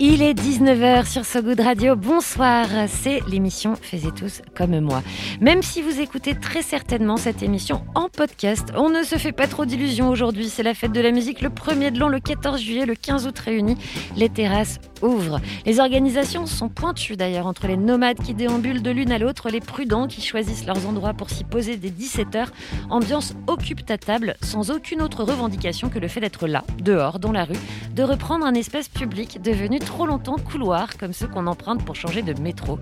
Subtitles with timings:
[0.00, 1.96] Il est 19h sur So Good Radio.
[1.96, 5.02] Bonsoir, c'est l'émission Faisez tous comme moi.
[5.40, 9.48] Même si vous écoutez très certainement cette émission en podcast, on ne se fait pas
[9.48, 10.50] trop d'illusions aujourd'hui.
[10.50, 13.26] C'est la fête de la musique le 1er de l'an, le 14 juillet, le 15
[13.26, 13.76] août réunis.
[14.16, 15.40] Les terrasses ouvrent.
[15.66, 19.60] Les organisations sont pointues d'ailleurs entre les nomades qui déambulent de l'une à l'autre, les
[19.60, 22.46] prudents qui choisissent leurs endroits pour s'y poser dès 17h.
[22.88, 27.32] Ambiance occupe ta table sans aucune autre revendication que le fait d'être là, dehors, dans
[27.32, 27.58] la rue,
[27.96, 32.20] de reprendre un espace public devenu trop longtemps couloir comme ceux qu'on emprunte pour changer
[32.20, 32.78] de métro.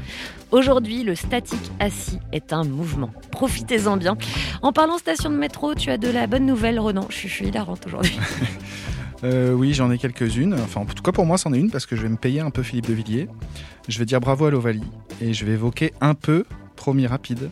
[0.51, 3.13] Aujourd'hui, le statique assis est un mouvement.
[3.31, 4.19] Profitez-en bien.
[4.61, 7.07] En parlant station de métro, tu as de la bonne nouvelle, Renan.
[7.09, 8.19] Je suis hilarante aujourd'hui.
[9.25, 10.53] Euh, oui, j'en ai quelques-unes.
[10.63, 12.41] Enfin, en tout cas, pour moi, c'en est une parce que je vais me payer
[12.43, 13.29] un peu Philippe de Villiers.
[13.89, 14.85] Je vais dire bravo à l'Ovalie
[15.23, 16.45] et je vais évoquer un peu,
[16.77, 17.49] promis rapide,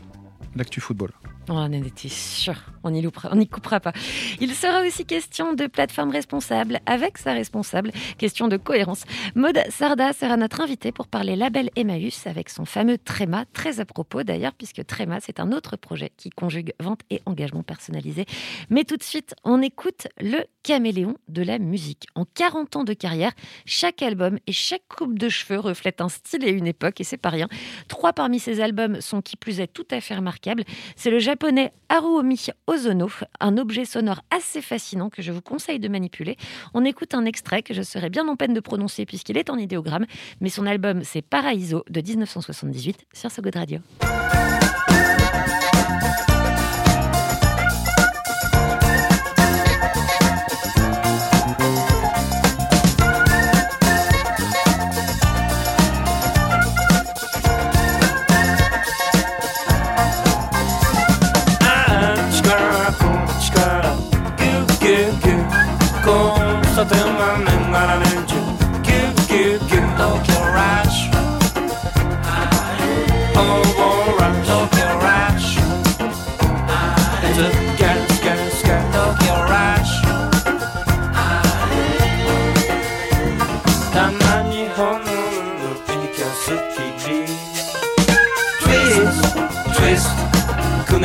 [0.55, 1.09] l'actu football.
[1.49, 3.93] On en était sûr, on n'y on n'y coupera pas.
[4.41, 9.05] Il sera aussi question de plateforme responsable avec sa responsable, question de cohérence.
[9.35, 13.85] Maud Sarda sera notre invitée pour parler label Emmaüs avec son fameux Tréma, très à
[13.85, 18.25] propos d'ailleurs, puisque Tréma, c'est un autre projet qui conjugue vente et engagement personnalisé.
[18.71, 22.07] Mais tout de suite, on écoute le caméléon de la musique.
[22.15, 23.33] En 40 ans de carrière,
[23.67, 27.19] chaque album et chaque coupe de cheveux reflète un style et une époque, et c'est
[27.19, 27.49] pas rien.
[27.89, 30.65] Trois parmi ces albums sont qui plus est tout à fait remarquables.
[30.97, 35.89] C'est le japonais Haruomi Ozono, un objet sonore assez fascinant que je vous conseille de
[35.89, 36.37] manipuler.
[36.75, 39.57] On écoute un extrait que je serais bien en peine de prononcer puisqu'il est en
[39.57, 40.07] idéogramme,
[40.41, 43.81] mais son album c'est Paraiso de 1978 sur So Good Radio.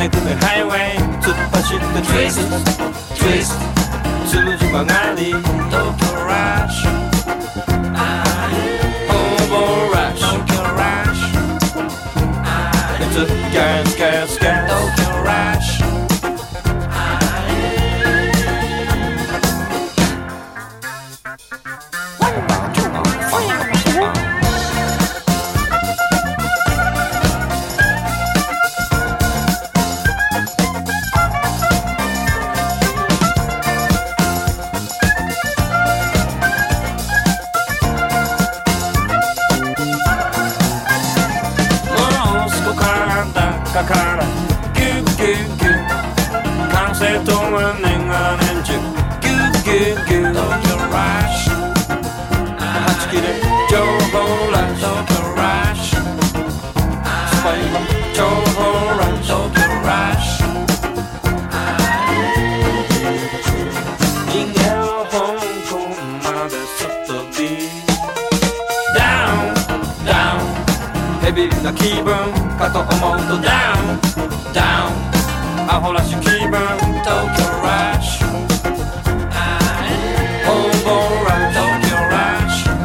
[0.09, 2.41] Highway 突っ走って Twist
[3.19, 3.53] Twist
[4.27, 5.31] 通じ曲がり
[5.69, 6.87] Tokyo Rush
[9.07, 11.21] Over Rush Tokyo Rush
[12.99, 14.08] It's a gas gas
[71.80, 72.12] 気分
[72.58, 73.96] かと思うとダウン
[74.52, 74.92] ダウン
[75.66, 76.60] アホらし気分
[77.00, 77.08] 東
[77.38, 78.26] 京ラッシュ
[80.44, 80.48] 本
[80.84, 80.88] 房
[81.24, 82.76] ラッシュ東京ラッシュ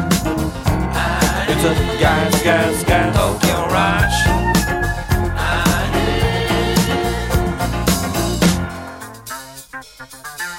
[1.52, 4.36] 映っガスガスガス東京ラッシュ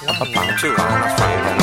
[0.07, 1.07] 把绑住我，那
[1.43, 1.56] 放。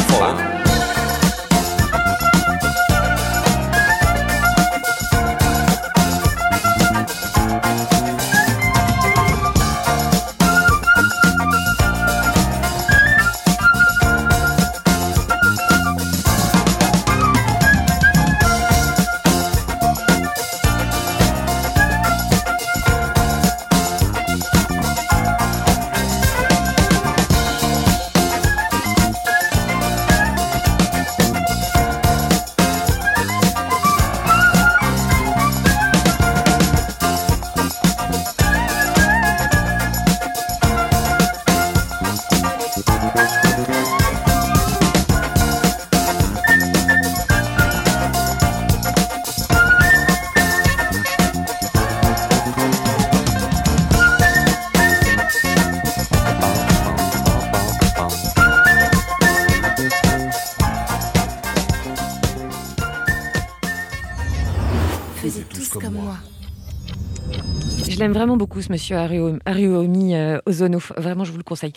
[68.05, 70.79] L'aime vraiment beaucoup, ce monsieur Haruo- Haruomi euh, Ozono.
[70.99, 71.73] Vraiment, je vous le conseille.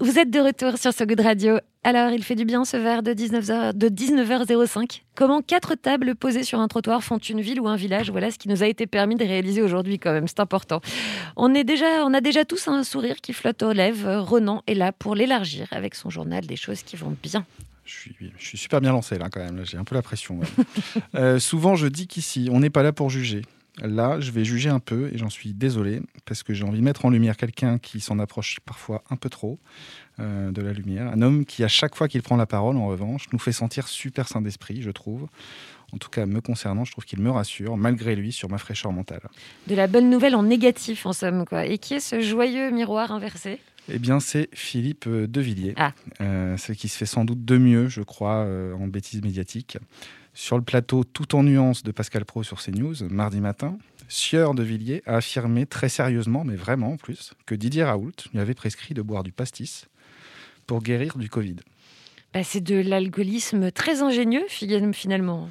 [0.00, 1.56] Vous êtes de retour sur ce Good Radio.
[1.82, 5.00] Alors, il fait du bien ce verre de 19h, de 19h05.
[5.14, 8.10] Comment quatre tables posées sur un trottoir font une ville ou un village?
[8.10, 10.28] Voilà ce qui nous a été permis de réaliser aujourd'hui, quand même.
[10.28, 10.82] C'est important.
[11.36, 14.18] On, est déjà, on a déjà tous un sourire qui flotte aux lèvres.
[14.18, 17.46] Ronan est là pour l'élargir avec son journal des choses qui vont bien.
[17.86, 20.40] Je suis, super bien lancé là quand même, j'ai un peu la pression.
[21.14, 23.42] Euh, souvent je dis qu'ici, on n'est pas là pour juger.
[23.80, 26.84] Là, je vais juger un peu et j'en suis désolé parce que j'ai envie de
[26.84, 29.58] mettre en lumière quelqu'un qui s'en approche parfois un peu trop
[30.20, 31.06] euh, de la lumière.
[31.06, 33.88] Un homme qui, à chaque fois qu'il prend la parole, en revanche, nous fait sentir
[33.88, 35.26] super sain d'esprit, je trouve.
[35.94, 38.92] En tout cas, me concernant, je trouve qu'il me rassure, malgré lui, sur ma fraîcheur
[38.92, 39.22] mentale.
[39.68, 41.46] De la bonne nouvelle en négatif, en somme.
[41.46, 41.64] Quoi.
[41.64, 43.58] Et qui est ce joyeux miroir inversé?
[43.88, 45.74] Eh bien, c'est Philippe euh, Devilliers.
[45.76, 45.92] Ah.
[46.20, 49.78] Euh, ce qui se fait sans doute de mieux, je crois, euh, en bêtises médiatiques.
[50.34, 53.76] Sur le plateau Tout en nuances de Pascal Pro sur CNews, mardi matin,
[54.08, 58.40] Sieur de Villiers a affirmé très sérieusement, mais vraiment en plus, que Didier Raoult lui
[58.40, 59.86] avait prescrit de boire du pastis
[60.66, 61.56] pour guérir du Covid.
[62.32, 65.50] Bah, C'est de l'alcoolisme très ingénieux, fi- finalement.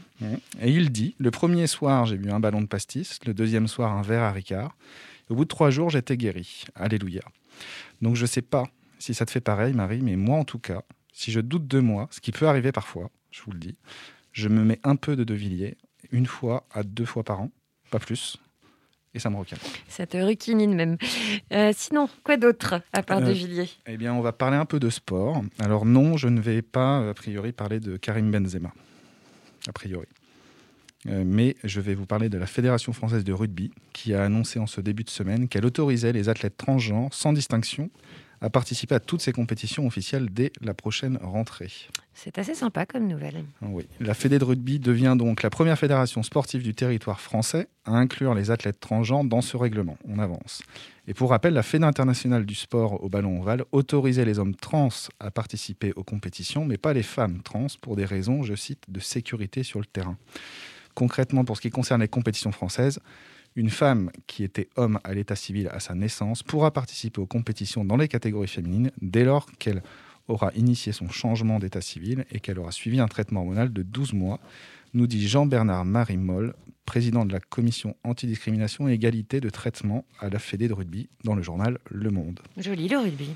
[0.62, 3.95] Et il dit Le premier soir, j'ai bu un ballon de pastis, le deuxième soir,
[3.95, 4.75] un verre à Ricard.
[5.30, 6.63] Au bout de trois jours, j'étais guéri.
[6.75, 7.22] Alléluia.
[8.01, 8.67] Donc je sais pas
[8.99, 11.79] si ça te fait pareil, Marie, mais moi en tout cas, si je doute de
[11.79, 13.75] moi, ce qui peut arriver parfois, je vous le dis,
[14.31, 15.77] je me mets un peu de De Villiers,
[16.11, 17.51] une fois à deux fois par an,
[17.89, 18.37] pas plus,
[19.13, 19.59] et ça me recale.
[19.89, 20.97] Ça te requinine même.
[21.51, 24.65] Euh, sinon, quoi d'autre à part Euh, de Villiers Eh bien, on va parler un
[24.65, 25.41] peu de sport.
[25.59, 28.71] Alors non, je ne vais pas, a priori, parler de Karim Benzema.
[29.67, 30.07] A priori.
[31.07, 34.59] Euh, mais je vais vous parler de la Fédération française de rugby, qui a annoncé
[34.59, 37.89] en ce début de semaine qu'elle autorisait les athlètes transgenres, sans distinction,
[38.42, 41.71] à participer à toutes ces compétitions officielles dès la prochaine rentrée.
[42.13, 43.44] C'est assez sympa comme nouvelle.
[43.62, 43.88] Oui.
[44.00, 48.33] La Fédé de rugby devient donc la première fédération sportive du territoire français à inclure
[48.33, 49.97] les athlètes transgenres dans ce règlement.
[50.07, 50.63] On avance.
[51.07, 54.89] Et pour rappel, la Fédé internationale du sport au ballon ovale autorisait les hommes trans
[55.19, 59.00] à participer aux compétitions, mais pas les femmes trans pour des raisons, je cite, de
[59.00, 60.18] sécurité sur le terrain.
[60.95, 62.99] Concrètement, pour ce qui concerne les compétitions françaises,
[63.55, 67.83] une femme qui était homme à l'état civil à sa naissance pourra participer aux compétitions
[67.83, 69.83] dans les catégories féminines dès lors qu'elle
[70.27, 74.13] aura initié son changement d'état civil et qu'elle aura suivi un traitement hormonal de 12
[74.13, 74.39] mois,
[74.93, 76.53] nous dit Jean-Bernard Marie Moll,
[76.85, 81.35] président de la commission antidiscrimination et égalité de traitement à la Fédé de rugby dans
[81.35, 82.39] le journal Le Monde.
[82.57, 83.29] Joli le rugby.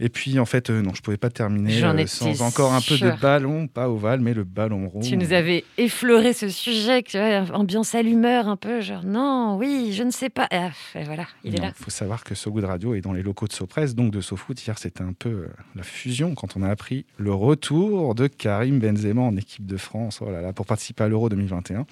[0.00, 2.98] Et puis en fait, euh, non, je pouvais pas terminer euh, sans encore un peu
[2.98, 5.00] de ballon, pas ovale, mais le ballon rond.
[5.00, 9.92] Tu nous avais effleuré ce sujet, tu vois, ambiance allumeur un peu, genre non, oui,
[9.92, 10.48] je ne sais pas.
[10.50, 11.72] Ah, et voilà, il est là.
[11.76, 14.60] faut savoir que So Good Radio est dans les locaux de Sopress, donc de SoFoot.
[14.66, 18.80] Hier, c'était un peu euh, la fusion quand on a appris le retour de Karim
[18.80, 21.86] Benzema en équipe de France oh là là, pour participer à l'Euro 2021.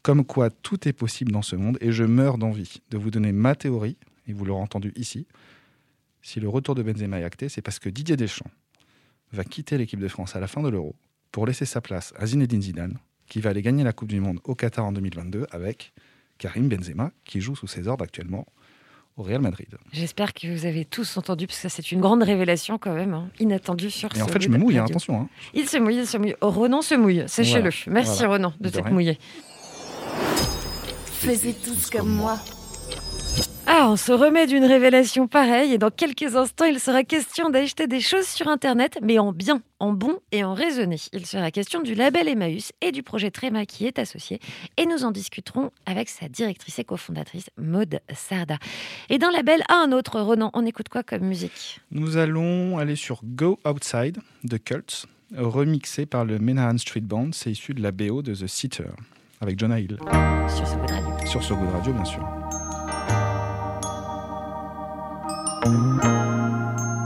[0.00, 3.32] Comme quoi, tout est possible dans ce monde et je meurs d'envie de vous donner
[3.32, 5.26] ma théorie, et vous l'aurez entendu ici.
[6.26, 8.50] Si le retour de Benzema est acté, c'est parce que Didier Deschamps
[9.32, 10.94] va quitter l'équipe de France à la fin de l'Euro
[11.32, 12.96] pour laisser sa place à Zinedine Zidane,
[13.28, 15.92] qui va aller gagner la Coupe du Monde au Qatar en 2022 avec
[16.38, 18.46] Karim Benzema, qui joue sous ses ordres actuellement
[19.18, 19.68] au Real Madrid.
[19.92, 23.28] J'espère que vous avez tous entendu, parce que c'est une grande révélation quand même, hein,
[23.38, 25.20] inattendue sur Et en ce fait, je me mouille, hein, attention.
[25.20, 25.28] hein.
[25.52, 26.34] Il se mouille, il se mouille.
[26.40, 27.70] Oh, Ronan se mouille, sachez-le.
[27.88, 28.28] Merci Voilà.
[28.28, 29.18] Ronan de De t'être mouillé.
[31.04, 32.38] Faisiez tous comme moi.
[33.94, 38.00] On se remet d'une révélation pareille et dans quelques instants, il sera question d'acheter des
[38.00, 40.96] choses sur Internet, mais en bien, en bon et en raisonné.
[41.12, 44.40] Il sera question du label Emmaüs et du projet Tréma qui est associé
[44.78, 48.56] et nous en discuterons avec sa directrice et cofondatrice Maude Sarda.
[49.10, 51.80] Et d'un label à un autre, Ronan, on écoute quoi comme musique?
[51.92, 57.30] Nous allons aller sur Go Outside de Cults, remixé par le Menahan Street Band.
[57.30, 58.90] C'est issu de la BO de The Sitter,
[59.40, 59.98] avec Jonah Hill,
[60.48, 62.43] sur ce Good Radio sur So Good Radio, bien sûr.
[65.64, 67.03] Música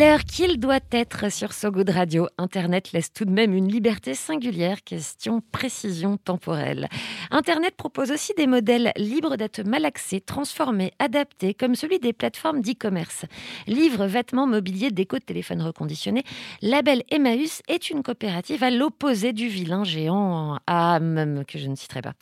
[0.00, 2.26] l'heure qu'il doit être sur So Good Radio.
[2.38, 6.88] Internet laisse tout de même une liberté singulière, question précision temporelle.
[7.30, 13.26] Internet propose aussi des modèles libres d'être malaxés, transformés, adaptés, comme celui des plateformes d'e-commerce.
[13.66, 16.22] Livres, vêtements, mobilier, déco, téléphone reconditionné.
[16.62, 21.76] Label Emmaüs est une coopérative à l'opposé du vilain géant à même que je ne
[21.76, 22.14] citerai pas.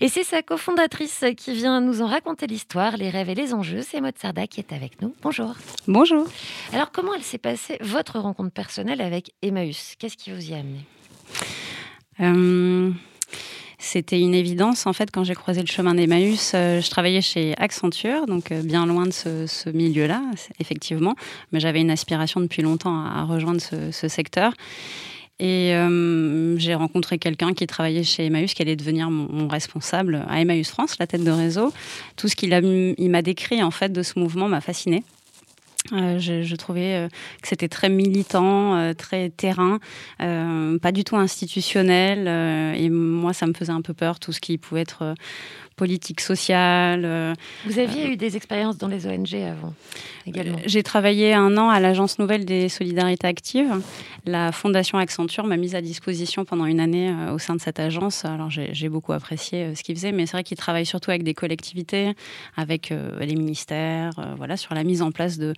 [0.00, 3.82] Et c'est sa cofondatrice qui vient nous en raconter l'histoire, les rêves et les enjeux.
[3.82, 5.14] C'est Maud Sarda qui est avec nous.
[5.22, 5.54] Bonjour.
[5.86, 6.26] Bonjour.
[6.72, 9.94] Alors, comment elle s'est passée, votre rencontre personnelle avec Emmaüs?
[9.98, 10.84] Qu'est-ce qui vous y a amené?
[12.20, 12.90] Euh,
[13.78, 16.52] C'était une évidence, en fait, quand j'ai croisé le chemin d'Emmaüs.
[16.54, 20.22] euh, je travaillais chez Accenture, donc euh, bien loin de ce, ce milieu-là,
[20.60, 21.14] effectivement.
[21.52, 24.52] Mais j'avais une aspiration depuis longtemps à, à rejoindre ce, ce secteur.
[25.42, 30.40] Et euh, j'ai rencontré quelqu'un qui travaillait chez Emmaüs, qui allait devenir mon, responsable à
[30.40, 31.72] Emmaüs France, la tête de réseau.
[32.14, 32.50] Tout ce qu'il
[33.10, 35.02] m'a décrit, en fait, de ce mouvement m'a fasciné.
[35.92, 37.08] Euh, je, trouvais euh,
[37.42, 39.80] que c'était très militant, très terrain,
[40.18, 42.28] pas du tout institutionnel.
[42.78, 45.16] et moi, ça me faisait un peu peur, tout ce qui pouvait être
[45.76, 47.02] politique sociale.
[47.04, 47.34] euh.
[47.66, 49.74] Vous aviez eu des expériences dans les ONG avant
[50.26, 53.80] également J'ai travaillé un an à l'Agence Nouvelle des Solidarités Actives.
[54.24, 57.80] La Fondation Accenture m'a mise à disposition pendant une année euh, au sein de cette
[57.80, 58.24] agence.
[58.24, 61.22] Alors, j'ai beaucoup apprécié euh, ce qu'ils faisaient, mais c'est vrai qu'ils travaillent surtout avec
[61.24, 62.14] des collectivités,
[62.56, 65.54] avec euh, les ministères, euh, voilà, sur la mise en place de,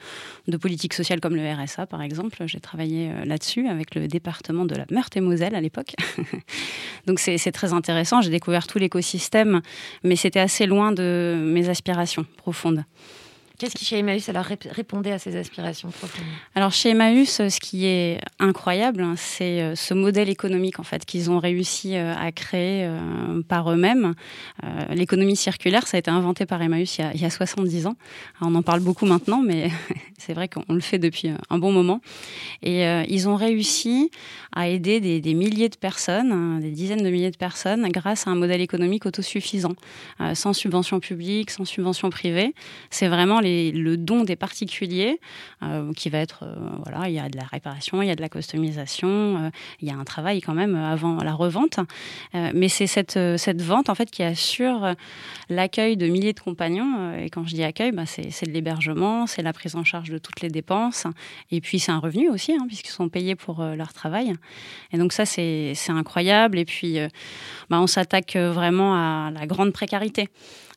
[0.48, 2.42] de politiques sociales comme le RSA, par exemple.
[2.46, 5.94] J'ai travaillé euh, là-dessus avec le département de la Meurthe-et-Moselle à l'époque.
[7.06, 8.22] Donc, c'est très intéressant.
[8.22, 9.60] J'ai découvert tout l'écosystème,
[10.04, 12.84] mais c'était assez loin de mes aspirations profondes.
[13.64, 15.90] Qu'est-ce qui, chez Emmaüs, alors rép- répondait à ces aspirations
[16.54, 21.06] Alors chez Emmaüs, ce qui est incroyable, hein, c'est euh, ce modèle économique en fait
[21.06, 24.12] qu'ils ont réussi euh, à créer euh, par eux-mêmes.
[24.90, 27.86] L'économie circulaire, ça a été inventé par Emmaüs il y a, il y a 70
[27.86, 27.96] ans.
[28.42, 29.70] On en parle beaucoup maintenant, mais
[30.18, 32.00] c'est vrai qu'on le fait depuis un bon moment.
[32.62, 34.10] Et ils ont réussi
[34.52, 38.30] à aider des, milliers de personnes, hein, des dizaines de milliers de personnes, grâce à
[38.30, 39.74] un modèle économique autosuffisant,
[40.34, 42.54] sans subvention publique, sans subvention privée.
[42.90, 45.20] C'est vraiment les- le don des particuliers
[45.62, 48.16] euh, qui va être, euh, voilà, il y a de la réparation, il y a
[48.16, 51.78] de la customisation, euh, il y a un travail quand même avant la revente.
[52.32, 54.94] Mais c'est cette, cette vente en fait qui assure
[55.48, 57.14] l'accueil de milliers de compagnons.
[57.16, 60.18] et quand je dis accueil, bah, c'est de l'hébergement, c'est la prise en charge de
[60.18, 61.06] toutes les dépenses.
[61.50, 64.34] Et puis c'est un revenu aussi, hein, puisqu'ils sont payés pour leur travail.
[64.92, 66.58] Et donc ça, c'est incroyable.
[66.58, 66.98] Et puis,
[67.70, 70.28] bah, on s'attaque vraiment à la grande précarité.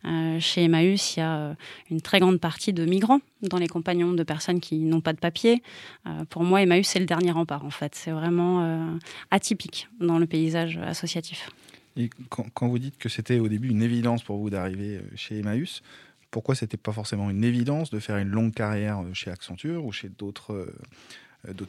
[0.06, 1.54] Euh, chez Emmaüs, il y a euh,
[1.90, 5.20] une très grande partie de migrants dans les compagnons de personnes qui n'ont pas de
[5.20, 5.64] papier.
[6.06, 7.96] Euh, pour moi, Emmaüs, c'est le dernier rempart, en fait.
[7.96, 8.98] C'est vraiment
[9.32, 11.50] atypique dans le paysage associatif.
[11.96, 15.40] Et quand, quand vous dites que c'était au début une évidence pour vous d'arriver chez
[15.40, 15.82] Emmaüs,
[16.30, 20.10] pourquoi c'était pas forcément une évidence de faire une longue carrière chez Accenture ou chez
[20.10, 20.68] d'autres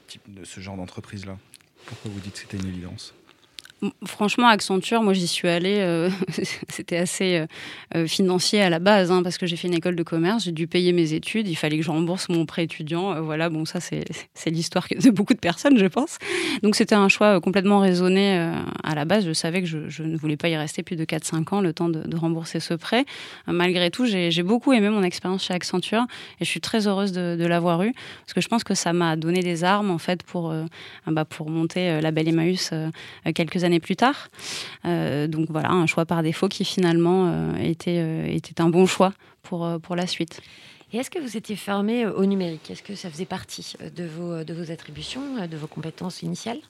[0.06, 1.38] types de ce genre d'entreprise-là
[1.86, 3.14] Pourquoi vous dites que c'était une évidence?
[4.04, 6.10] Franchement, Accenture, moi j'y suis allée, euh,
[6.68, 7.46] c'était assez euh,
[7.94, 10.52] euh, financier à la base, hein, parce que j'ai fait une école de commerce, j'ai
[10.52, 13.22] dû payer mes études, il fallait que je rembourse mon prêt étudiant.
[13.22, 14.04] voilà, bon, ça c'est
[14.46, 16.18] l'histoire de beaucoup de personnes, je pense.
[16.64, 18.50] Donc c'était un choix complètement raisonné
[18.82, 19.24] à la base.
[19.24, 21.88] Je savais que je, ne voulais pas y rester plus de 4-5 ans, le temps
[21.88, 23.04] de, rembourser ce prêt.
[23.46, 26.04] Malgré tout, j'ai beaucoup aimé mon expérience chez Accenture
[26.40, 27.92] et je suis très heureuse de, l'avoir eue,
[28.24, 30.52] parce que je pense que ça m'a donné des armes en fait pour,
[31.06, 32.72] bah, pour monter la belle Emmaüs
[33.34, 34.28] quelques années plus tard.
[34.84, 38.86] Euh, donc voilà, un choix par défaut qui finalement euh, était, euh, était un bon
[38.86, 40.40] choix pour, pour la suite.
[40.90, 42.70] Et est-ce que vous étiez formé au numérique?
[42.70, 46.60] Est-ce que ça faisait partie de vos, de vos attributions, de vos compétences initiales?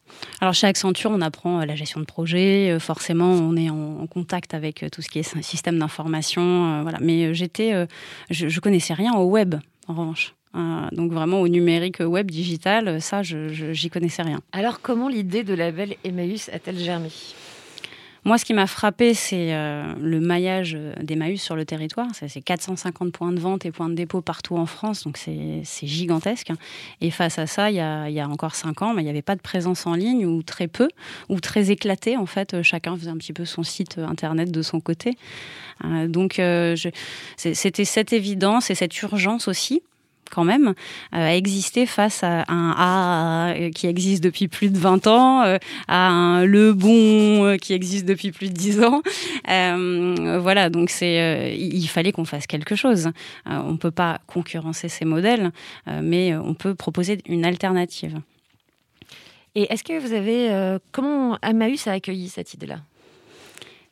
[0.41, 2.77] Alors chez Accenture, on apprend la gestion de projet.
[2.81, 6.83] Forcément, on est en, contact avec tout ce qui est sy- système d'information.
[6.83, 6.99] voilà.
[7.01, 7.87] Mais j'étais,
[8.31, 9.55] je, je connaissais rien au web,
[9.87, 10.35] en revanche.
[10.55, 14.41] Euh, donc vraiment au numérique, web, digital, ça, je, j'y connaissais rien.
[14.53, 17.11] Alors, comment l'idée de label Emmaüs a-t-elle germé?
[18.25, 22.09] Moi, ce qui m'a frappé, c'est euh, le maillage d'Emmaüs sur le territoire.
[22.13, 25.87] C'est c'est 450 points de vente et points de dépôt partout en France, donc c'est
[25.87, 26.51] gigantesque.
[27.01, 29.05] Et face à ça, il y a, il y a encore cinq ans, bah, il
[29.05, 30.89] n'y avait pas de présence en ligne, ou très peu,
[31.29, 32.17] ou très éclaté.
[32.17, 35.17] En fait, chacun faisait un petit peu son site internet de son côté.
[35.85, 36.77] Euh, donc, euh,
[37.37, 39.83] c'était cette évidence et cette urgence aussi
[40.31, 40.73] quand même, euh,
[41.13, 45.59] à exister face à un A euh, qui existe depuis plus de 20 ans, euh,
[45.89, 49.03] à un Le Bon euh, qui existe depuis plus de 10 ans.
[49.51, 53.07] Euh, voilà, donc c'est, euh, il fallait qu'on fasse quelque chose.
[53.49, 55.51] Euh, on ne peut pas concurrencer ces modèles,
[55.89, 58.21] euh, mais on peut proposer une alternative.
[59.55, 60.51] Et est-ce que vous avez.
[60.51, 62.81] euh, comment Emmaüs a accueilli cette idée-là?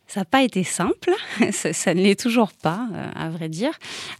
[0.09, 1.11] Ça n'a pas été simple,
[1.51, 3.73] ça, ne l'est toujours pas, euh, à vrai dire.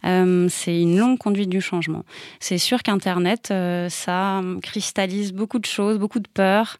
[0.03, 2.03] Euh, c'est une longue conduite du changement.
[2.41, 6.77] C'est sûr qu'Internet, euh, ça cristallise beaucoup de choses, beaucoup de peurs.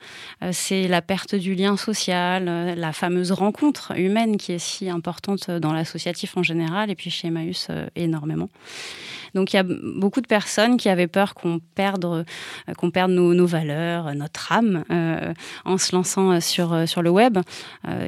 [0.51, 2.45] C'est la perte du lien social,
[2.77, 7.29] la fameuse rencontre humaine qui est si importante dans l'associatif en général et puis chez
[7.29, 8.49] Emmaüs énormément.
[9.33, 12.25] Donc il y a beaucoup de personnes qui avaient peur qu'on perde,
[12.77, 14.83] qu'on perde nos, nos valeurs, notre âme
[15.65, 17.37] en se lançant sur, sur le web.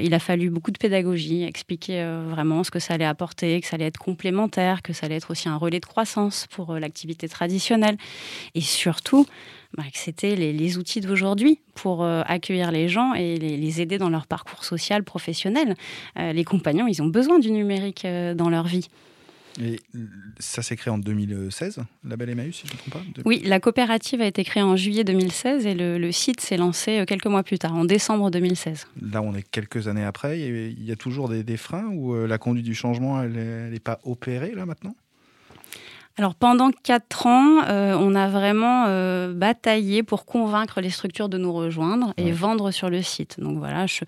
[0.01, 3.67] Il a fallu beaucoup de pédagogie, expliquer euh, vraiment ce que ça allait apporter, que
[3.67, 6.79] ça allait être complémentaire, que ça allait être aussi un relais de croissance pour euh,
[6.79, 7.97] l'activité traditionnelle.
[8.55, 9.25] Et surtout,
[9.75, 14.09] bah, que c'était les, outils d'aujourd'hui pour euh, accueillir les gens et les, aider dans
[14.09, 15.75] leur parcours social, professionnel.
[16.15, 18.89] Les compagnons, ils ont besoin du numérique dans leur vie.
[19.61, 19.79] Et
[20.39, 23.41] ça s'est créé en 2016, Label Emmaüs, si je ne me trompe pas De- Oui,
[23.43, 27.05] la coopérative a été créée en juillet 2016 et le, le site s'est lancé euh,
[27.05, 28.87] quelques mois plus tard, en décembre 2016.
[29.01, 30.39] Là, on est quelques années après.
[30.39, 33.69] et Il y a toujours des, des freins ou euh, la conduite du changement, elle
[33.71, 34.95] n'est pas opérée là maintenant?
[36.19, 41.37] Alors pendant quatre ans, euh, on a vraiment euh, bataillé pour convaincre les structures de
[41.37, 42.31] nous rejoindre et Ouais.
[42.31, 43.39] vendre sur le site.
[43.39, 44.03] Donc voilà, je-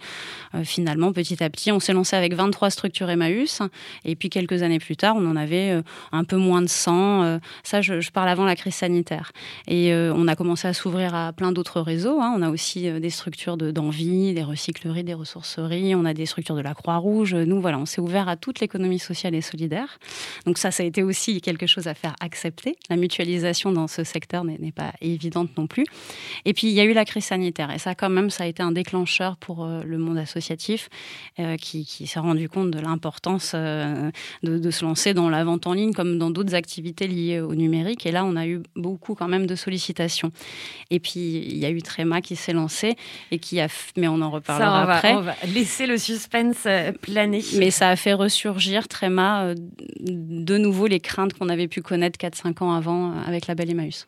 [0.53, 3.61] euh, finalement, petit à petit, on s'est lancé avec 23 structures Emmaüs.
[4.03, 7.23] Et puis quelques années plus tard, on en avait un peu moins de 100.
[7.23, 9.31] euh, ça, je, je parle avant la crise sanitaire.
[9.69, 12.19] Et on a commencé à s'ouvrir à plein d'autres réseaux.
[12.19, 12.33] hein.
[12.37, 15.95] On a aussi des structures de- d'envie, des recycleries, des ressourceries.
[15.95, 17.35] On a des structures de la Croix-Rouge.
[17.35, 19.97] Nous, voilà, on s'est ouvert à toute l'économie sociale et solidaire.
[20.45, 22.75] Donc ça, ça a été aussi quelque chose à faire accepter.
[22.89, 25.85] La mutualisation dans ce secteur n'est pas évidente non plus.
[26.45, 27.71] Et puis, il y a eu la crise sanitaire.
[27.71, 30.89] Et ça, quand même, ça a été un déclencheur pour euh, le monde associatif
[31.39, 34.11] euh, qui, qui s'est rendu compte de l'importance euh,
[34.43, 37.55] de, de se lancer dans la vente en ligne comme dans d'autres activités liées au
[37.55, 38.05] numérique.
[38.05, 40.31] Et là, on a eu beaucoup quand même de sollicitations.
[40.89, 42.95] Et puis, il y a eu Tréma qui s'est lancé
[43.31, 43.67] et qui a...
[43.97, 45.13] Mais on en reparlera Ça, on va, après.
[45.13, 46.67] on va laisser le suspense
[47.01, 47.41] planer.
[47.57, 49.55] Mais ça a fait ressurgir Tréma euh,
[49.99, 53.69] de nouveau les craintes qu'on avait pu connaître 4-5 ans avant euh, avec la Belle
[53.69, 54.07] Emmaüs.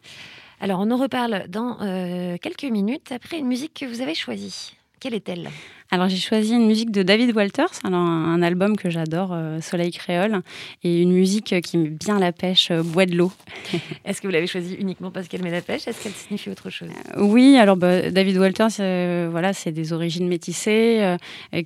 [0.61, 4.77] Alors, on en reparle dans euh, quelques minutes après une musique que vous avez choisie.
[5.01, 5.49] Quelle est-elle?
[5.91, 9.61] Alors j'ai choisi une musique de David Walters, alors un, un album que j'adore, euh,
[9.61, 10.41] Soleil créole,
[10.83, 13.31] et une musique euh, qui met bien la pêche, euh, Bois de l'eau.
[14.05, 15.87] Est-ce que vous l'avez choisie uniquement parce qu'elle met la pêche?
[15.87, 16.89] Est-ce qu'elle signifie autre chose?
[17.17, 21.17] Oui, alors bah, David Walters, voilà, c'est des origines métissées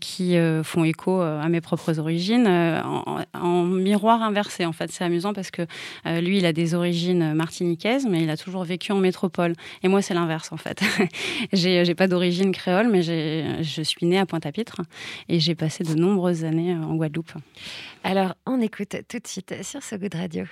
[0.02, 4.66] qui font écho à mes propres origines, en, en miroir inversé.
[4.66, 5.64] En fait, c'est amusant parce que
[6.06, 9.54] lui, il a des origines martiniquaises, mais il a toujours vécu en métropole.
[9.84, 10.82] Et moi, c'est l'inverse en fait.
[11.54, 14.82] j'ai pas d'origine créole, mais je suis née à Pointe-à-Pitre
[15.30, 17.34] et j'ai passé de nombreuses années euh, en Guadeloupe.
[18.04, 20.46] Alors, on écoute tout de suite sur ce goût de radio.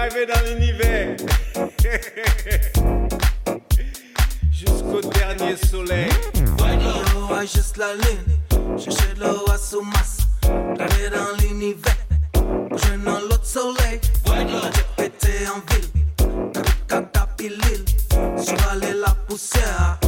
[0.00, 1.14] Dans l'univers.
[4.50, 6.08] Jusqu'au dernier soleil.
[6.58, 8.78] Yo agisse la ligne.
[8.78, 10.26] Cherchez l'eau à Soumas.
[10.42, 11.94] Driver dans l'univers.
[12.32, 14.00] Bouger dans l'autre soleil.
[14.26, 15.90] Jet pété en ville.
[16.88, 17.84] Caca pilil.
[18.38, 19.99] Survaler la poussière.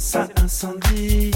[0.00, 1.29] Ça incendie.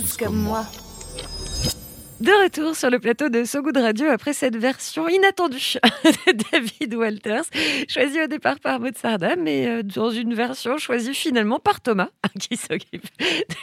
[0.00, 0.64] Tous comme moi.
[2.20, 6.94] De retour sur le plateau de So Good Radio après cette version inattendue de David
[6.94, 7.44] Walters,
[7.88, 12.08] choisie au départ par Maud Sarda, mais euh, dans une version choisie finalement par Thomas,
[12.40, 13.06] qui s'occupe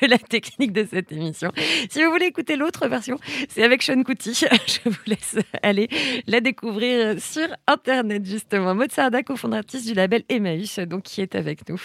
[0.02, 1.52] de la technique de cette émission.
[1.90, 3.18] Si vous voulez écouter l'autre version,
[3.50, 4.34] c'est avec Sean Couty.
[4.68, 5.90] Je vous laisse aller
[6.28, 8.74] la découvrir sur Internet, justement.
[8.74, 11.80] Maud Sarda, cofondatrice du label Emmaüs, donc qui est avec nous.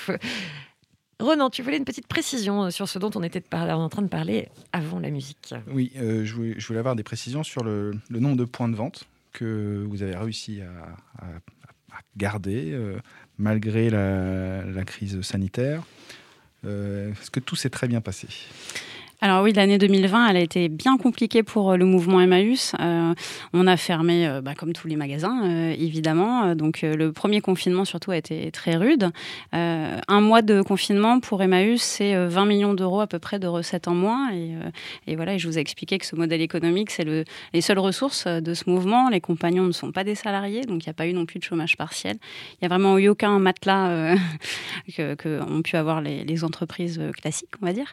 [1.21, 4.09] Ronan, tu voulais une petite précision euh, sur ce dont on était en train de
[4.09, 5.55] parler avant la musique.
[5.69, 9.85] Oui, euh, je, voulais, avoir des précisions sur le, nombre de points de vente que
[9.89, 11.27] vous avez réussi à,
[12.17, 12.99] garder euh,
[13.39, 15.83] malgré la, la crise sanitaire.
[16.65, 18.29] Euh, Est-ce que tout s'est très bien passé?
[19.23, 22.73] Alors oui, l'année 2020, elle a été bien compliquée pour euh, le mouvement Emmaüs.
[22.81, 23.13] Euh,
[23.53, 26.55] on a fermé, euh, bah, comme tous les magasins, évidemment.
[26.55, 29.11] Donc le premier confinement, surtout, a été très rude.
[29.53, 33.47] Un mois de confinement pour Emmaüs, c'est euh, 20 millions d'euros à peu près de
[33.47, 34.31] recettes en moins.
[35.07, 38.27] Et, voilà, je vous ai expliqué que ce modèle économique, c'est le, les seules ressources
[38.27, 39.11] de ce mouvement.
[39.11, 41.39] Les compagnons ne sont pas des salariés, donc il n'y a pas eu non plus
[41.41, 42.17] de chômage partiel.
[42.53, 44.17] Il n'y a vraiment eu aucun matelas
[44.97, 47.93] que, ont pu avoir les, les entreprises classiques, on va dire.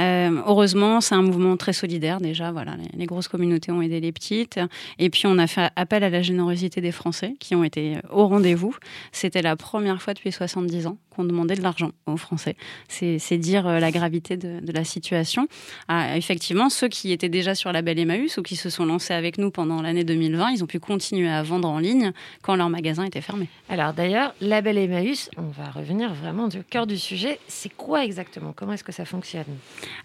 [0.00, 2.50] Euh, heureusement, c'est un mouvement très solidaire déjà.
[2.50, 4.58] Voilà, les, les grosses communautés ont aidé les petites.
[4.98, 8.26] Et puis, on a fait appel à la générosité des Français qui ont été au
[8.26, 8.74] rendez-vous.
[9.12, 12.56] C'était la première fois depuis 70 ans qu'on demandait de l'argent aux Français.
[12.88, 15.48] C'est dire euh, la gravité de, de la situation.
[15.86, 19.14] Ah, effectivement, ceux qui étaient déjà sur la belle Emmaüs ou qui se sont lancés
[19.14, 22.70] avec nous pendant l'année 2020, ils ont pu continuer à vendre en ligne quand leur
[22.70, 23.48] magasin était fermé.
[23.68, 27.38] Alors d'ailleurs, Label Emmaüs, on va revenir vraiment du cœur du sujet.
[27.48, 28.52] C'est quoi exactement?
[28.56, 29.44] Comment est-ce que ça fonctionne?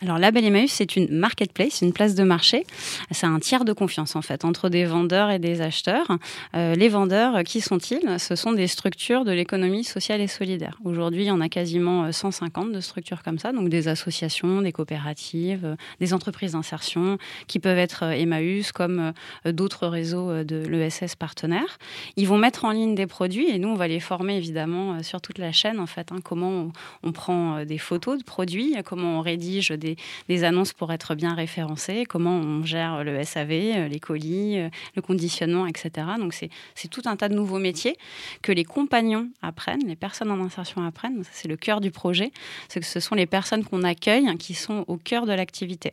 [0.01, 2.65] Alors, la Belle Emmaüs, c'est une marketplace, une place de marché.
[3.11, 6.17] C'est un tiers de confiance, en fait, entre des vendeurs et des acheteurs.
[6.55, 8.19] Euh, les vendeurs, euh, qui sont-ils?
[8.19, 10.77] Ce sont des structures de l'économie sociale et solidaire.
[10.83, 14.61] Aujourd'hui, il y en a quasiment euh, 150 de structures comme ça, donc des associations,
[14.61, 19.13] des coopératives, euh, des entreprises d'insertion, qui peuvent être euh, Emmaüs, comme
[19.45, 21.77] euh, d'autres réseaux euh, de l'ESS partenaires.
[22.17, 25.03] Ils vont mettre en ligne des produits et nous, on va les former évidemment euh,
[25.03, 26.11] sur toute la chaîne, en fait.
[26.11, 26.71] hein, comment
[27.03, 30.93] on, prend euh, des photos de produits, euh, comment on rédige des des annonces pour
[30.93, 36.07] être bien référencées, comment on gère le SAV, euh, les colis, euh, le conditionnement, etc.
[36.17, 37.97] Donc c'est tout un tas de nouveaux métiers
[38.41, 41.23] que les compagnons apprennent, les personnes en insertion apprennent.
[41.31, 42.31] C'est le cœur du projet,
[42.69, 45.91] c'est que ce sont les personnes qu'on accueille qui sont au cœur de l'activité.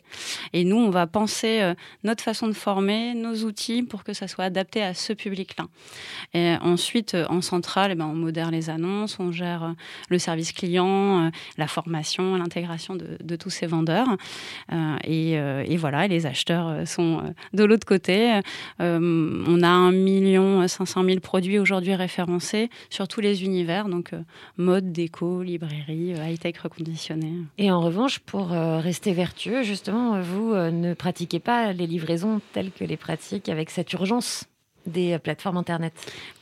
[0.52, 4.28] Et nous, on va penser euh, notre façon de former, nos outils pour que ça
[4.28, 5.66] soit adapté à ce public-là.
[6.60, 9.74] Ensuite, en centrale, eh ben, on modère les annonces, on gère
[10.08, 14.08] le service client, la formation, l'intégration de, tous ces vendeurs.
[15.04, 17.22] Et, et, voilà, les acheteurs sont
[17.52, 18.40] de l'autre côté.
[18.78, 24.12] on a 1 million 500 000 produits aujourd'hui référencés sur tous les univers, donc
[24.56, 27.32] mode, déco, librairie, high-tech reconditionné.
[27.58, 32.84] Et en revanche, pour rester vertueux, justement, vous ne pratiquez pas les livraisons telles que
[32.84, 34.46] les pratiques avec cette urgence?
[34.86, 35.92] Des plateformes Internet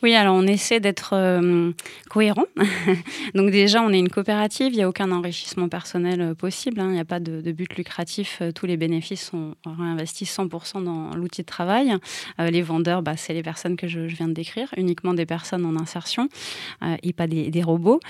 [0.03, 1.73] Oui, alors on essaie d'être euh,
[2.09, 2.45] cohérent.
[3.35, 6.87] Donc déjà, on est une coopérative, il n'y a aucun enrichissement personnel euh, possible, hein.
[6.89, 11.15] il n'y a pas de, but lucratif, euh, tous les bénéfices sont réinvestis 100% dans
[11.17, 11.95] l'outil de travail.
[12.39, 15.77] les vendeurs, bah, c'est les personnes que je, viens de décrire, uniquement des personnes en
[15.77, 16.29] insertion
[17.03, 18.01] et pas des, robots.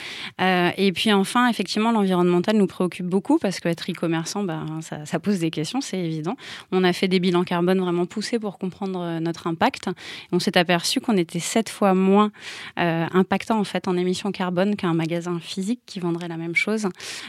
[0.41, 5.51] et puis enfin, effectivement, l'environnemental nous préoccupe beaucoup parce qu'être e-commerçant, bah, ça pose des
[5.51, 6.37] questions, c'est évident.
[6.73, 9.89] On a fait des bilans carbone vraiment poussés pour comprendre notre impact
[10.33, 12.31] on s'est aperçu qu'on était sept fois moins
[12.79, 16.89] euh, impactant en fait en émissions carbone qu'un magasin physique qui vendrait la même chose,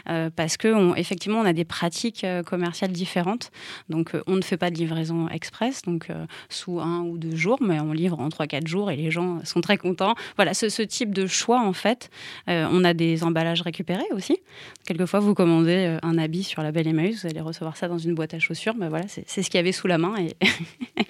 [0.09, 3.51] euh, parce que on, effectivement on a des pratiques euh, commerciales différentes.
[3.89, 6.07] Donc on ne fait pas de livraison express, donc
[6.49, 9.43] sous un ou deux jours, mais on livre en trois quatre jours et les gens
[9.43, 10.15] sont très contents.
[10.35, 12.09] Voilà, ce, ce type de choix en fait.
[12.47, 14.37] on a des emballages récupérés aussi.
[14.85, 18.15] Quelquefois vous commandez un habit sur la Belle Emmaüs, vous allez recevoir ça dans une
[18.15, 18.75] boîte à chaussures.
[18.77, 20.35] Mais voilà, c'est ce qu'il y avait sous la main et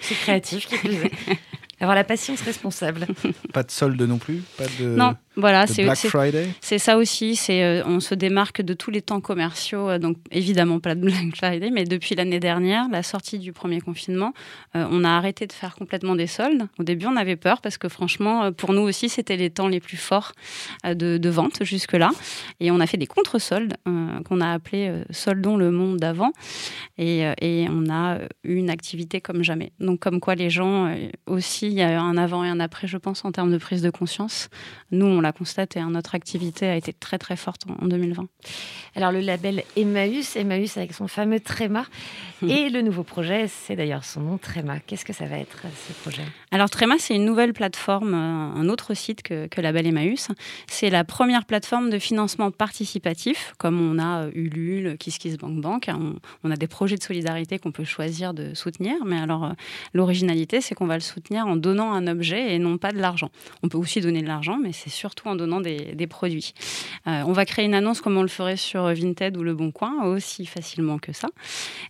[0.00, 0.68] c'est créatif.
[1.80, 3.06] Avoir la patience responsable.
[3.52, 4.86] Pas de solde non plus Pas de...
[4.86, 7.36] Non, voilà, c'est ça aussi.
[7.36, 9.90] C'est euh, on se démarque de tous les temps commerciaux.
[9.90, 13.82] Euh, donc évidemment pas de Black Friday, mais depuis l'année dernière, la sortie du premier
[13.82, 14.32] confinement,
[14.74, 16.66] euh, on a arrêté de faire complètement des soldes.
[16.78, 19.80] Au début, on avait peur parce que franchement, pour nous aussi, c'était les temps les
[19.80, 20.32] plus forts
[20.84, 22.10] de, de, vente jusque là.
[22.60, 23.74] Et on a fait des contre-soldes
[24.24, 26.32] qu'on a appelés soldons le monde d'avant.
[26.96, 29.72] Et, et, on a eu une activité comme jamais.
[29.80, 30.94] Donc comme quoi les gens
[31.26, 33.82] aussi, il y a un avant et un après, je pense, en termes de prise
[33.82, 34.48] de conscience.
[34.90, 38.26] Nous, on l'a constaté, hein, notre activité a été très très forte en, 2020.
[38.94, 41.84] Alors le label Emmaüs, Emmaüs avec son fameux Tréma,
[42.42, 42.48] hum.
[42.48, 44.78] et le nouveau projet, c'est d'ailleurs son nom Tréma.
[44.80, 46.22] Qu'est-ce que ça va être ce projet?
[46.50, 50.28] Alors Tréma, c'est une nouvelle plateforme, euh, un autre site que, que Label Emmaüs.
[50.66, 55.90] C'est la première plateforme de financement participatif, comme on a euh, Ulule, KissKissBankBank.
[55.90, 59.52] On, on a des projets de solidarité qu'on peut choisir de soutenir, mais alors euh,
[59.92, 63.30] l'originalité, c'est qu'on va le soutenir en donnant un objet et non pas de l'argent.
[63.62, 66.52] On peut aussi donner de l'argent, mais c'est surtout en donnant des, produits.
[67.06, 69.70] Euh, on va créer une annonce comme on le ferait sur Vinted ou Le Bon
[69.70, 71.28] Coin, aussi facilement que ça.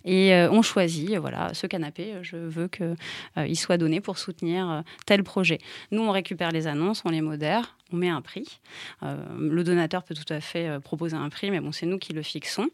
[0.05, 2.97] Et euh, on choisit, voilà, ce canapé, je veux qu'il
[3.39, 5.59] euh, soit donné pour soutenir tel projet.
[5.91, 8.61] Nous, on récupère les annonces, on les modère, on met un prix.
[9.03, 12.23] le donateur peut tout à fait proposer un prix, mais bon, c'est nous qui le
[12.23, 12.69] fixons.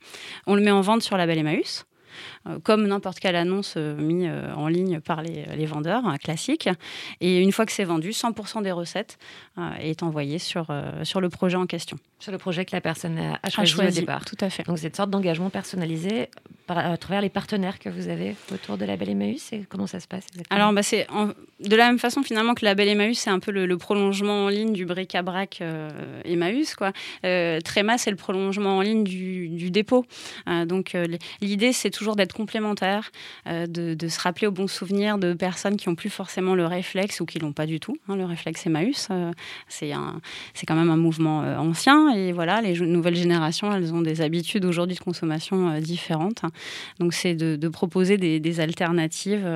[0.46, 1.86] On le met en vente sur la Belle Emmaüs.
[2.48, 6.68] Euh, comme n'importe quelle annonce euh, mise euh, en ligne par les, vendeurs classiques.
[7.20, 9.18] Et une fois que c'est vendu, 100% des recettes
[9.80, 10.66] est envoyé sur,
[11.04, 11.98] sur le projet en question.
[12.18, 14.24] Sur le projet que la personne a, choisi, au départ.
[14.24, 14.64] Tout à fait.
[14.64, 16.28] Donc, cette sorte d'engagement personnalisé
[16.68, 20.00] à travers les partenaires que vous avez autour de la Belle Emmaüs et comment ça
[20.00, 21.06] se passe Alors, bah, c'est
[21.60, 24.48] de la même façon finalement que la Belle Emmaüs, c'est un peu le, prolongement en
[24.48, 25.62] ligne du bric-à-brac
[26.24, 26.74] Emmaüs.
[26.74, 26.92] Quoi.
[27.22, 30.04] Tréma, c'est le prolongement en ligne du, du dépôt.
[30.66, 30.96] donc,
[31.40, 33.10] l'idée, c'est toujours d'être complémentaire,
[33.46, 37.20] euh, de, se rappeler au bon souvenir de personnes qui n'ont plus forcément le réflexe
[37.20, 37.96] ou qui l'ont pas du tout.
[38.08, 39.32] Hein, le réflexe Emmaüs, euh,
[39.68, 44.20] c'est quand même un mouvement euh, ancien et voilà, les nouvelles générations, elles ont des
[44.20, 46.42] habitudes aujourd'hui de consommation différentes.
[46.98, 49.48] Donc c'est de, proposer des, alternatives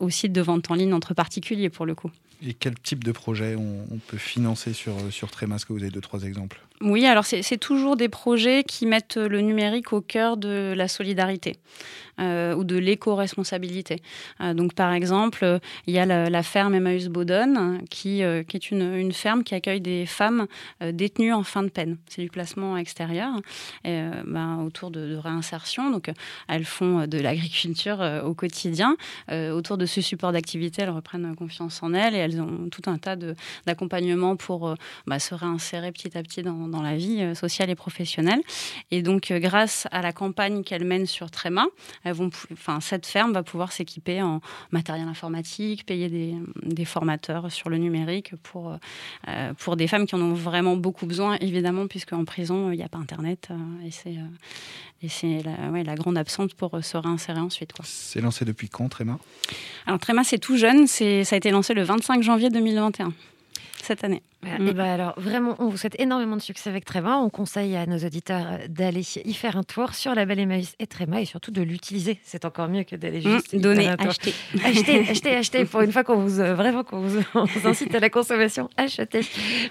[0.00, 2.10] au site de vente en ligne entre particuliers pour le coup.
[2.46, 5.28] Et quel type de projet on, peut financer sur, sur
[5.68, 6.60] vous avez deux, trois exemples?
[6.82, 11.56] Oui, alors c'est toujours des projets qui mettent le numérique au cœur de la solidarité.
[12.20, 14.02] Euh, ou de l'éco-responsabilité.
[14.42, 18.70] Euh, donc, par exemple, il y a la, ferme Emmaüs Baudonne, qui, euh, qui est
[18.70, 20.46] une, ferme qui accueille des femmes
[20.80, 21.96] détenues en fin de peine.
[22.08, 23.32] C'est du placement extérieur
[23.84, 25.90] ben, autour de, réinsertion.
[25.90, 26.10] Donc,
[26.48, 28.96] elles font de l'agriculture au quotidien.
[29.30, 32.98] autour de ce support d'activité, elles reprennent confiance en elles et elles ont tout un
[32.98, 33.16] tas
[33.66, 34.74] d'accompagnements pour
[35.06, 38.40] bah, se réinsérer petit à petit dans, dans, la vie sociale et professionnelle.
[38.90, 41.66] Et donc, grâce à la campagne qu'elles mènent sur Tréma,
[42.10, 46.84] elles vont, pou- enfin, cette ferme va pouvoir s'équiper en matériel informatique, payer des, des
[46.84, 48.76] formateurs sur le numérique pour,
[49.28, 52.76] euh, pour des femmes qui en ont vraiment beaucoup besoin, évidemment, puisque en prison, il
[52.76, 53.48] n'y a pas Internet.
[53.50, 54.26] euh, et c'est euh,
[55.02, 57.72] et c'est la, ouais, la grande absente pour se réinsérer ensuite.
[57.72, 57.86] Quoi.
[57.88, 59.18] C'est lancé depuis quand, Tréma?
[59.86, 60.86] Alors Tréma, c'est tout jeune.
[60.86, 63.12] C'est, ça a été lancé le 25 janvier 2021,
[63.82, 64.22] cette année.
[64.42, 64.58] Voilà.
[64.58, 64.68] Mm.
[64.68, 67.18] Et ben alors, vraiment, on vous souhaite énormément de succès avec Tréma.
[67.18, 70.74] On conseille à nos auditeurs euh, d'aller y faire un tour sur la Belle Emmaüs
[70.78, 72.18] et Tréma et surtout de l'utiliser.
[72.22, 74.34] C'est encore mieux que d'aller Mm, juste donner, acheter.
[74.64, 75.64] Achetez, achetez, achetez.
[75.64, 77.20] Pour une fois qu'on vous, euh, vraiment, qu'on vous,
[77.64, 79.20] incite à la consommation, achetez.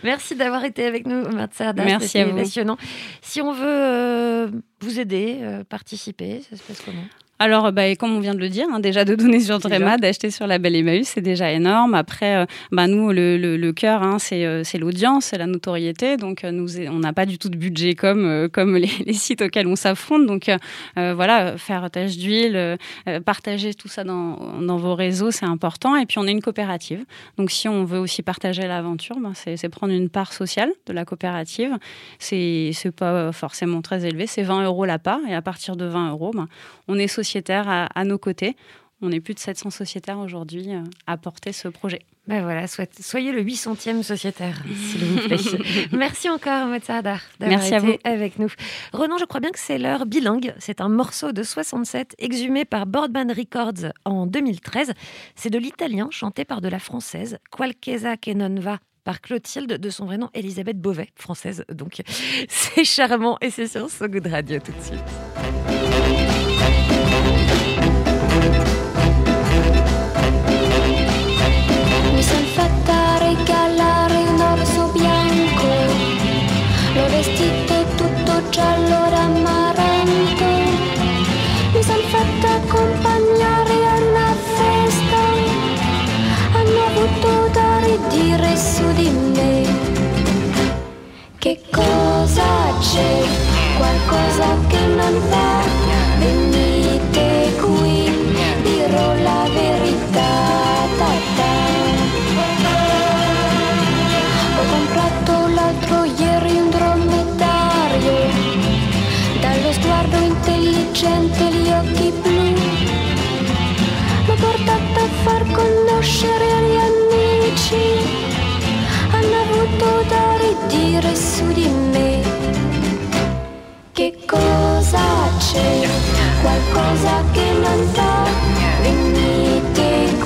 [0.03, 1.83] Merci d'avoir été avec nous, Matsarda.
[1.83, 2.35] Merci à vous.
[2.35, 2.77] passionnant.
[3.21, 7.03] Si on veut euh, vous aider, euh, participer, ça se passe comment?
[7.41, 9.59] Alors, bah, et comme on vient de le dire, hein, déjà de donner sur.
[9.59, 11.93] Tréma, d'acheter sur la Belle Emmaüs, c'est déjà énorme.
[11.95, 15.47] Après, euh, bah, nous, le, le, le cœur, hein, c'est euh, c'est l'audience, c'est la
[15.47, 16.17] notoriété.
[16.17, 19.13] Donc, euh, nous, on n'a pas du tout de budget comme, euh, comme les, les
[19.13, 20.25] sites auxquels on s'affronte.
[20.25, 20.57] Donc, euh,
[20.97, 22.75] euh, voilà, faire tâche d'huile, euh,
[23.07, 25.95] euh, partager tout ça dans, dans vos réseaux, c'est important.
[25.95, 27.05] Et puis, on est une coopérative.
[27.37, 30.93] Donc, si on veut aussi partager l'aventure, bah, c'est c'est prendre une part sociale de
[30.93, 31.77] la coopérative.
[32.17, 35.19] C'est c'est pas forcément très élevé, c'est 20 euros la part.
[35.29, 36.47] Et à partir de 20 euros, bah,
[36.89, 38.55] on est sociétaire à, à nos côtés.
[39.01, 41.99] On est plus de 700 sociétaires aujourd'hui euh, à porter ce projet.
[42.27, 45.37] Ben voilà, soyez le 800e sociétaire, s'il vous plaît.
[45.93, 47.97] Merci encore, Matsarda, d'avoir Merci à été vous.
[48.03, 48.49] avec nous.
[48.91, 50.53] Renan, je crois bien que c'est l'heure bilingue.
[50.59, 54.91] C'est un morceau de 67 exhumé par Boardband Records en 2013.
[55.35, 59.89] C'est de l'italien chanté par de la française, Qualchesa che non va par Clotilde, de
[59.89, 61.63] son vrai nom Elisabeth Beauvais, française.
[61.73, 62.01] Donc
[62.49, 65.88] c'est charmant et c'est sur So Good Radio tout de suite.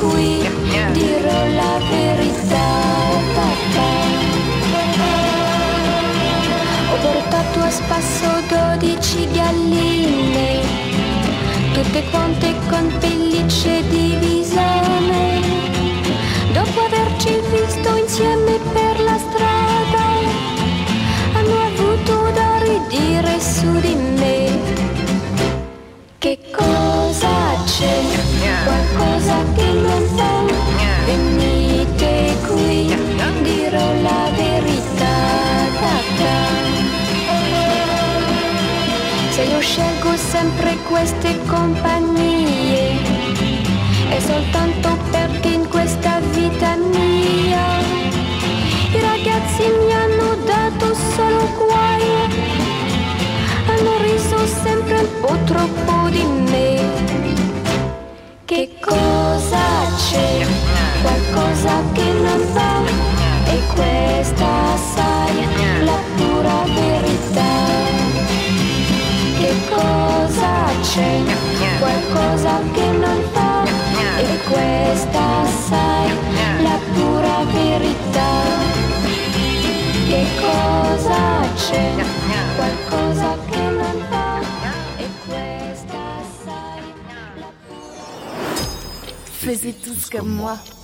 [0.10, 0.48] Qui,
[0.92, 2.66] dirò la verità.
[3.36, 3.92] papà.
[6.92, 10.62] Ho portato a spasso dodici galline,
[11.74, 14.18] tutte quante con pellicce di
[40.94, 42.92] queste compagnie,
[44.10, 47.80] è soltanto perché in questa vita mia
[48.92, 52.04] i ragazzi mi hanno dato solo guai,
[53.70, 56.82] hanno riso sempre un po' troppo di me.
[58.46, 59.66] Che cosa
[59.98, 60.46] c'è?
[61.02, 62.82] Qualcosa che non va
[63.52, 65.53] e questa sai
[70.94, 71.24] c'è?
[71.80, 73.64] Qualcosa che non va
[74.20, 76.12] e questa sai
[76.62, 78.32] la pura verità.
[80.08, 81.94] Che cosa c'è?
[82.56, 84.40] Qualcosa che non va
[84.98, 86.04] e questa
[86.46, 86.84] sai
[87.40, 87.52] la
[89.40, 90.83] Faisez tous comme moi.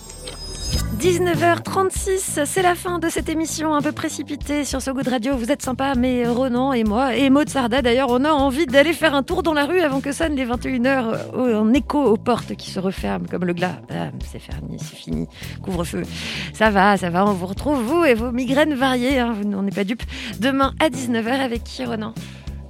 [0.99, 5.37] 19h36, c'est la fin de cette émission un peu précipitée sur So Good Radio.
[5.37, 8.91] Vous êtes sympa, mais Ronan et moi, et Maud Sarda d'ailleurs, on a envie d'aller
[8.91, 12.53] faire un tour dans la rue avant que sonnent les 21h en écho aux portes
[12.55, 13.79] qui se referment comme le glas.
[13.89, 15.27] Ah, c'est fini, c'est fini.
[15.63, 16.03] Couvre-feu.
[16.51, 19.75] Ça va, ça va, on vous retrouve, vous et vos migraines variées, hein, n'en êtes
[19.75, 20.03] pas dupes.
[20.41, 22.13] Demain à 19h avec qui, Ronan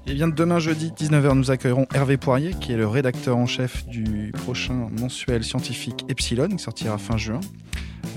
[0.06, 3.88] Et bien demain jeudi 19h, nous accueillerons Hervé Poirier, qui est le rédacteur en chef
[3.88, 7.40] du prochain mensuel scientifique Epsilon, qui sortira fin juin.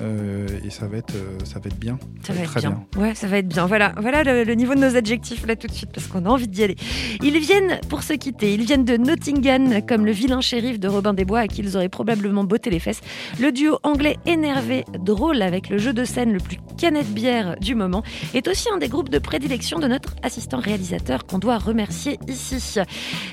[0.01, 1.99] Euh, et ça va être, euh, ça va être bien.
[2.23, 2.85] Ça va être très bien.
[2.97, 3.67] Ouais, ça va être bien.
[3.67, 6.29] Voilà, voilà le, le niveau de nos adjectifs là tout de suite parce qu'on a
[6.29, 6.77] envie d'y aller.
[7.23, 8.55] Ils viennent pour se quitter.
[8.55, 11.77] Ils viennent de Nottingham comme le vilain shérif de Robin des Bois à qui ils
[11.77, 13.01] auraient probablement botté les fesses.
[13.41, 17.75] Le duo anglais énervé, drôle avec le jeu de scène le plus canette bière du
[17.75, 18.03] moment
[18.35, 22.81] est aussi un des groupes de prédilection de notre assistant réalisateur qu'on doit remercier ici.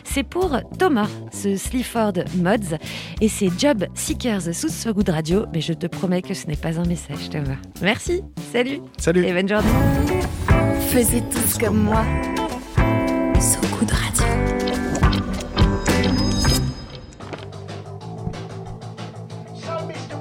[0.03, 2.77] C'est pour Thomas, ce Sleaford Mods
[3.21, 5.45] et ses Job Seekers sous So Good Radio.
[5.53, 7.57] Mais je te promets que ce n'est pas un message, Thomas.
[7.81, 8.23] Merci.
[8.51, 8.79] Salut.
[8.97, 9.23] Salut.
[9.23, 9.69] Et bonne journée.
[10.89, 12.03] Faisiez tous comme moi.
[13.39, 14.25] So Good Radio.
[19.53, 20.17] So, Mr.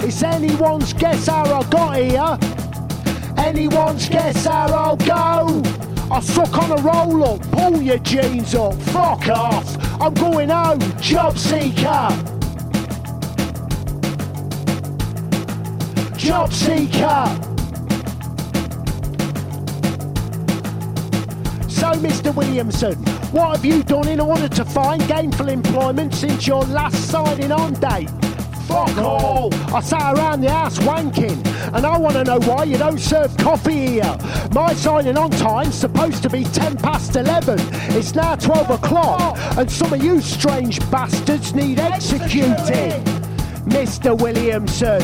[0.00, 2.38] It's anyone's guess how I got here.
[3.44, 5.62] Anyone's guess how I'll go.
[6.10, 10.00] I suck on a roll up, pull your jeans up, fuck off.
[10.00, 12.08] I'm going home, job seeker.
[16.16, 17.26] Job seeker.
[21.68, 22.34] So, Mr.
[22.34, 22.94] Williamson,
[23.32, 27.74] what have you done in order to find gainful employment since your last signing on
[27.74, 28.10] date?
[28.76, 29.54] Fuck all!
[29.74, 31.42] I sat around the house wanking,
[31.74, 34.18] and I want to know why you don't serve coffee here.
[34.52, 37.58] My signing on time's supposed to be 10 past 11.
[37.96, 43.02] It's now 12 o'clock, and some of you strange bastards need executing.
[43.64, 44.14] Mr.
[44.14, 45.00] Williamson,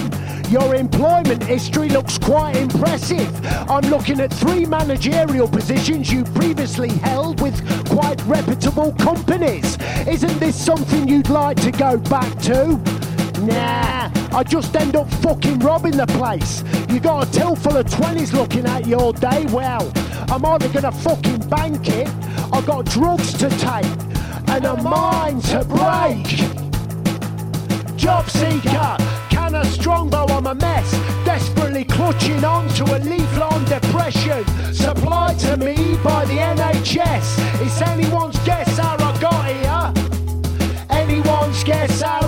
[0.50, 3.30] your employment history looks quite impressive.
[3.70, 7.56] I'm looking at three managerial positions you previously held with
[7.88, 9.78] quite reputable companies.
[10.06, 12.78] Isn't this something you'd like to go back to?
[13.42, 16.62] Nah, I just end up fucking robbing the place.
[16.88, 19.46] You got a till full of 20s looking at you all day.
[19.46, 19.92] Well,
[20.28, 22.08] I'm either gonna fucking bank it,
[22.52, 23.84] I got drugs to take,
[24.46, 26.26] and a mind to break.
[27.96, 28.96] Job seeker,
[29.28, 30.92] can a strongbow I'm a mess,
[31.24, 33.00] desperately clutching on to a
[33.42, 37.60] on depression, supplied to me by the NHS.
[37.60, 40.86] It's anyone's guess how I got here.
[40.90, 42.18] Anyone's guess how.
[42.18, 42.21] I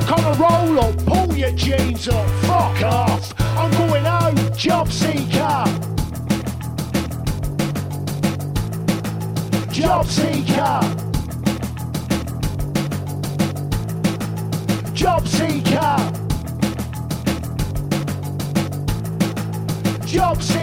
[0.00, 3.32] suck on a roll up, pull your jeans up, fuck off.
[3.40, 5.64] I'm going home, job seeker.
[9.70, 10.80] Job seeker.
[14.94, 15.96] Job seeker.
[20.06, 20.53] Job seeker.